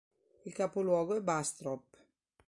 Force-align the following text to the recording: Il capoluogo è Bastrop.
Il 0.45 0.53
capoluogo 0.55 1.13
è 1.13 1.21
Bastrop. 1.21 1.95